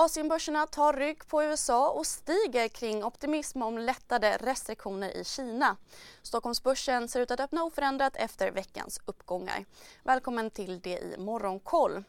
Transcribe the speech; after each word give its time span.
Asienbörserna 0.00 0.66
tar 0.66 0.92
rygg 0.92 1.26
på 1.26 1.42
USA 1.42 1.90
och 1.90 2.06
stiger 2.06 2.68
kring 2.68 3.04
optimism 3.04 3.62
om 3.62 3.78
lättade 3.78 4.36
restriktioner 4.36 5.16
i 5.16 5.24
Kina. 5.24 5.76
Stockholmsbörsen 6.22 7.08
ser 7.08 7.20
ut 7.20 7.30
att 7.30 7.40
öppna 7.40 7.64
oförändrat 7.64 8.16
efter 8.16 8.50
veckans 8.50 9.00
uppgångar. 9.04 9.64
Välkommen 10.02 10.50
till 10.50 10.80
det 10.80 10.98
i 10.98 11.14
Morgonkoll. 11.18 12.04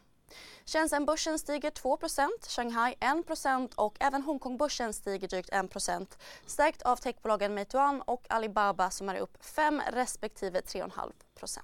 Shenzhenbörsen 0.66 1.38
stiger 1.38 1.70
2% 1.70 2.28
Shanghai 2.48 2.94
1% 3.00 3.74
och 3.74 3.96
även 4.00 4.22
Hongkongbörsen 4.22 4.94
stiger 4.94 5.28
drygt 5.28 5.50
1 5.52 6.18
stärkt 6.46 6.82
av 6.82 6.96
techbolagen 6.96 7.54
Meituan 7.54 8.02
och 8.02 8.26
Alibaba 8.28 8.90
som 8.90 9.08
är 9.08 9.16
upp 9.16 9.44
5 9.44 9.82
respektive 9.92 10.60
3,5% 10.60 11.58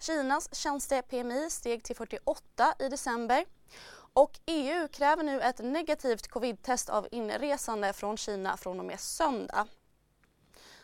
Kinas 0.00 0.54
tjänste-PMI 0.54 1.50
steg 1.50 1.84
till 1.84 1.96
48 1.96 2.74
i 2.78 2.88
december 2.88 3.44
och 4.12 4.38
EU 4.46 4.88
kräver 4.88 5.22
nu 5.22 5.40
ett 5.40 5.58
negativt 5.58 6.28
covid-test 6.28 6.88
av 6.90 7.08
inresande 7.10 7.92
från 7.92 8.16
Kina 8.16 8.56
från 8.56 8.78
och 8.78 8.84
med 8.86 9.00
söndag. 9.00 9.66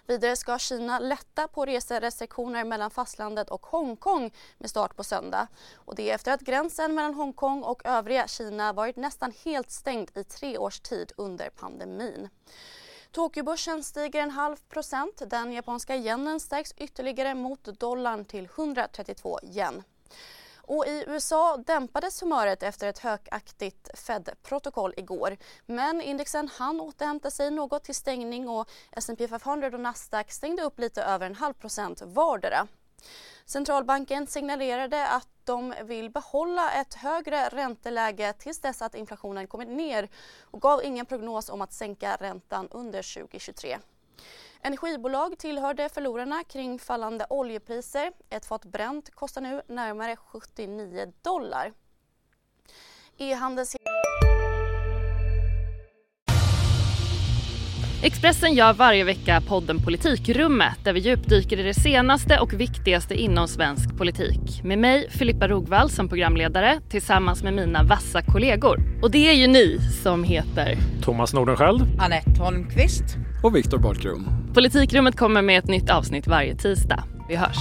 Vidare 0.07 0.37
ska 0.37 0.59
Kina 0.59 0.99
lätta 0.99 1.49
på 1.49 1.65
reserestriktioner 1.65 2.65
mellan 2.65 2.91
fastlandet 2.91 3.51
och 3.51 3.67
Hongkong 3.67 4.33
med 4.59 4.71
start 4.71 4.97
på 4.97 5.05
söndag. 5.05 5.49
Och 5.75 5.95
det 5.95 6.11
efter 6.11 6.33
att 6.33 6.41
gränsen 6.41 6.95
mellan 6.95 7.15
Hongkong 7.15 7.63
och 7.63 7.87
övriga 7.87 8.29
Kina 8.29 8.73
varit 8.73 8.97
nästan 8.97 9.33
helt 9.45 9.71
stängd 9.71 10.11
i 10.15 10.25
tre 10.25 10.59
års 10.59 10.81
tid 10.81 11.13
under 11.17 11.51
pandemin. 11.51 12.29
Tokyobörsen 13.11 13.83
stiger 13.83 14.21
en 14.21 14.31
halv 14.31 14.57
procent. 14.69 15.23
Den 15.27 15.53
japanska 15.53 15.97
yenen 15.97 16.41
stärks 16.41 16.75
ytterligare 16.77 17.35
mot 17.35 17.65
dollarn 17.65 18.25
till 18.25 18.45
132 18.45 19.39
yen. 19.43 19.83
Och 20.67 20.87
I 20.87 21.05
USA 21.07 21.57
dämpades 21.57 22.23
humöret 22.23 22.63
efter 22.63 22.89
ett 22.89 22.99
hökaktigt 22.99 23.91
Fed-protokoll 23.95 24.95
igår. 24.97 25.37
Men 25.67 26.01
indexen 26.01 26.49
hann 26.49 26.81
återhämta 26.81 27.31
sig 27.31 27.51
något 27.51 27.85
till 27.85 27.95
stängning 27.95 28.49
och 28.49 28.69
S&P 28.93 29.29
500 29.29 29.67
och 29.67 29.81
Nasdaq 29.81 30.33
stängde 30.33 30.63
upp 30.63 30.79
lite 30.79 31.03
över 31.03 31.27
en 31.27 31.35
halv 31.35 31.55
procent 31.55 32.03
vardera. 32.03 32.67
Centralbanken 33.45 34.27
signalerade 34.27 35.09
att 35.09 35.29
de 35.45 35.75
vill 35.85 36.11
behålla 36.11 36.73
ett 36.73 36.95
högre 36.95 37.49
ränteläge 37.49 38.33
tills 38.33 38.61
dess 38.61 38.83
att 38.83 38.95
inflationen 38.95 39.47
kommit 39.47 39.69
ner 39.69 40.09
och 40.41 40.61
gav 40.61 40.85
ingen 40.85 41.07
prognos 41.07 41.49
om 41.49 41.61
att 41.61 41.73
sänka 41.73 42.17
räntan 42.21 42.69
under 42.71 43.15
2023. 43.15 43.79
Energibolag 44.67 45.39
tillhörde 45.39 45.89
förlorarna 45.89 46.45
kring 46.53 46.79
fallande 46.79 47.27
oljepriser. 47.31 48.11
Ett 48.31 48.47
fat 48.47 48.65
Brent 48.65 49.15
kostar 49.15 49.41
nu 49.41 49.63
närmare 49.69 50.17
79 50.17 51.13
dollar. 51.23 51.73
E-handels... 53.19 53.77
Expressen 58.03 58.55
gör 58.55 58.73
varje 58.73 59.05
vecka 59.05 59.43
podden 59.49 59.85
Politikrummet 59.85 60.85
där 60.85 60.93
vi 60.93 61.01
djupdyker 61.01 61.59
i 61.59 61.63
det 61.63 61.75
senaste 61.75 62.41
och 62.41 62.53
viktigaste 62.53 63.15
inom 63.15 63.49
svensk 63.49 63.99
politik. 63.99 64.63
Med 64.63 64.79
mig, 64.79 65.11
Filippa 65.11 65.49
Rogvall, 65.49 65.91
som 65.91 66.09
programledare 66.09 66.81
tillsammans 66.91 67.43
med 67.43 67.55
mina 67.55 67.83
vassa 67.83 68.23
kollegor. 68.23 68.81
Och 69.03 69.11
det 69.11 69.29
är 69.29 69.35
ju 69.35 69.47
ni 69.47 69.79
som 70.03 70.25
heter... 70.25 70.77
Thomas 71.03 71.35
Nordenskjöld. 71.35 71.83
Anette 72.01 72.41
Holmqvist. 72.41 73.05
Och 73.45 73.57
Viktor 73.57 73.79
Bartkron. 73.79 74.27
Politikrummet 74.55 75.17
kommer 75.17 75.43
med 75.43 75.59
ett 75.59 75.69
nytt 75.69 75.91
avsnitt 75.91 76.27
varje 76.27 76.57
tisdag. 76.57 77.05
Vi 77.29 77.37
hörs. 77.37 77.57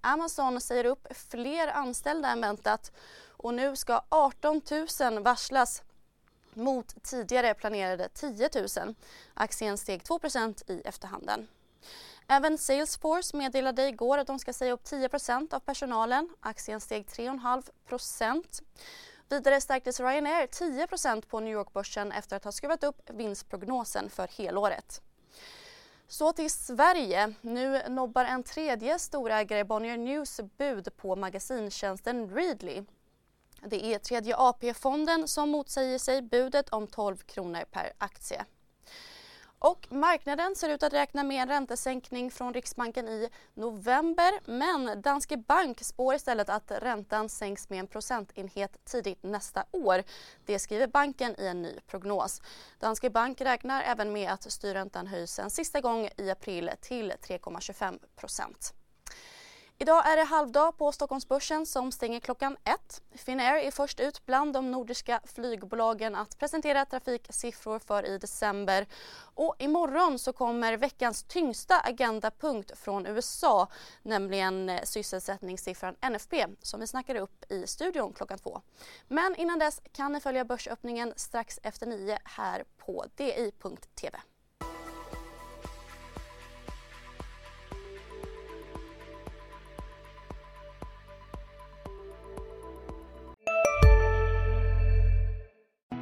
Amazon 0.00 0.60
säger 0.60 0.84
upp 0.84 1.06
fler 1.30 1.68
anställda 1.68 2.28
än 2.28 2.40
väntat 2.40 2.92
och 3.26 3.54
nu 3.54 3.76
ska 3.76 4.00
18 4.08 4.60
000 5.00 5.22
varslas 5.22 5.82
mot 6.54 7.02
tidigare 7.02 7.54
planerade 7.54 8.08
10 8.08 8.48
000. 8.84 8.94
Aktien 9.34 9.78
steg 9.78 10.02
2% 10.02 10.70
i 10.70 10.80
efterhanden. 10.84 11.46
Även 12.28 12.58
Salesforce 12.58 13.36
meddelade 13.36 13.88
igår 13.88 14.18
att 14.18 14.26
de 14.26 14.38
ska 14.38 14.52
säga 14.52 14.72
upp 14.72 14.84
10% 14.84 15.54
av 15.54 15.60
personalen. 15.60 16.28
Aktien 16.40 16.80
steg 16.80 17.06
3,5 17.06 18.62
Vidare 19.30 19.60
stärktes 19.60 20.00
Ryanair 20.00 20.46
10% 20.46 21.26
på 21.26 21.40
New 21.40 21.52
York-börsen 21.52 22.12
efter 22.12 22.36
att 22.36 22.44
ha 22.44 22.52
skruvat 22.52 22.84
upp 22.84 23.10
vinstprognosen 23.10 24.10
för 24.10 24.28
helåret. 24.28 25.02
Så 26.06 26.32
till 26.32 26.50
Sverige. 26.50 27.34
Nu 27.40 27.82
nobbar 27.88 28.24
en 28.24 28.42
tredje 28.42 28.98
storägare 28.98 29.64
Bonnier 29.64 29.96
News 29.96 30.40
bud 30.58 30.96
på 30.96 31.16
magasintjänsten 31.16 32.30
Readly. 32.30 32.82
Det 33.62 33.84
är 33.84 33.98
tredje 33.98 34.36
AP-fonden 34.36 35.28
som 35.28 35.50
motsäger 35.50 35.98
sig 35.98 36.22
budet 36.22 36.68
om 36.68 36.86
12 36.86 37.16
kronor 37.16 37.64
per 37.70 37.92
aktie. 37.98 38.44
Och 39.58 39.86
marknaden 39.90 40.56
ser 40.56 40.68
ut 40.68 40.82
att 40.82 40.92
räkna 40.92 41.22
med 41.22 41.42
en 41.42 41.48
räntesänkning 41.48 42.30
från 42.30 42.54
Riksbanken 42.54 43.08
i 43.08 43.28
november 43.54 44.32
men 44.44 45.02
Danske 45.02 45.36
Bank 45.36 45.82
spår 45.82 46.14
istället 46.14 46.48
att 46.48 46.70
räntan 46.70 47.28
sänks 47.28 47.68
med 47.68 47.78
en 47.78 47.86
procentenhet 47.86 48.84
tidigt 48.84 49.22
nästa 49.22 49.64
år. 49.70 50.02
Det 50.46 50.58
skriver 50.58 50.86
banken 50.86 51.40
i 51.40 51.46
en 51.46 51.62
ny 51.62 51.80
prognos. 51.86 52.42
Danske 52.78 53.10
Bank 53.10 53.40
räknar 53.40 53.82
även 53.82 54.12
med 54.12 54.32
att 54.32 54.52
styrräntan 54.52 55.06
höjs 55.06 55.38
en 55.38 55.50
sista 55.50 55.80
gång 55.80 56.08
i 56.16 56.30
april 56.30 56.70
till 56.80 57.12
3,25 57.12 57.98
procent. 58.16 58.74
Idag 59.80 60.08
är 60.08 60.16
det 60.16 60.22
halvdag 60.22 60.76
på 60.78 60.92
Stockholmsbörsen 60.92 61.66
som 61.66 61.92
stänger 61.92 62.20
klockan 62.20 62.56
ett. 62.64 63.02
Finnair 63.14 63.54
är 63.66 63.70
först 63.70 64.00
ut 64.00 64.26
bland 64.26 64.52
de 64.52 64.70
nordiska 64.70 65.20
flygbolagen 65.24 66.14
att 66.14 66.38
presentera 66.38 66.84
trafiksiffror 66.84 67.78
för 67.78 68.06
i 68.06 68.18
december. 68.18 68.86
Och 69.34 69.54
imorgon 69.58 70.18
så 70.18 70.32
kommer 70.32 70.76
veckans 70.76 71.22
tyngsta 71.22 71.80
agendapunkt 71.80 72.78
från 72.78 73.06
USA, 73.06 73.68
nämligen 74.02 74.68
eh, 74.68 74.82
sysselsättningssiffran 74.82 75.96
NFP 76.10 76.46
som 76.62 76.80
vi 76.80 76.86
snackar 76.86 77.14
upp 77.14 77.52
i 77.52 77.66
studion 77.66 78.12
klockan 78.12 78.38
två. 78.38 78.60
Men 79.08 79.36
innan 79.36 79.58
dess 79.58 79.82
kan 79.92 80.12
ni 80.12 80.20
följa 80.20 80.44
börsöppningen 80.44 81.12
strax 81.16 81.60
efter 81.62 81.86
nio 81.86 82.18
här 82.24 82.64
på 82.78 83.04
di.tv. 83.16 84.18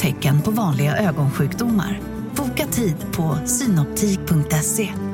tecken 0.00 0.42
på 0.42 0.50
vanliga 0.50 0.96
ögonsjukdomar. 0.96 2.00
Boka 2.36 2.66
tid 2.66 2.96
på 3.12 3.38
synoptik.se. 3.46 5.09